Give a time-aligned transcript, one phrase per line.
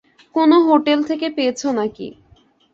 [0.35, 2.07] কোন হোটেল থেকে পেয়েছ নাকি?